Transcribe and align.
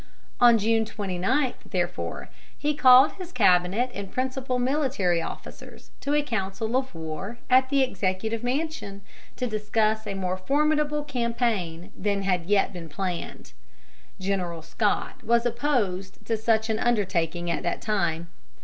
On 0.39 0.57
June 0.57 0.83
29, 0.83 1.53
therefore, 1.69 2.29
he 2.57 2.73
called 2.73 3.11
his 3.19 3.31
cabinet 3.31 3.91
and 3.93 4.11
principal 4.11 4.57
military 4.57 5.21
officers 5.21 5.91
to 5.99 6.15
a 6.15 6.23
council 6.23 6.75
of 6.75 6.95
war 6.95 7.37
at 7.51 7.69
the 7.69 7.83
Executive 7.83 8.43
Mansion, 8.43 9.01
to 9.35 9.45
discuss 9.45 10.07
a 10.07 10.15
more 10.15 10.37
formidable 10.37 11.03
campaign 11.03 11.91
than 11.95 12.23
had 12.23 12.47
yet 12.47 12.73
been 12.73 12.89
planned. 12.89 13.53
General 14.19 14.63
Scott 14.63 15.21
was 15.23 15.45
opposed 15.45 16.25
to 16.25 16.35
such 16.35 16.67
an 16.71 16.79
undertaking 16.79 17.51
at 17.51 17.61
that 17.61 17.79
time. 17.79 18.27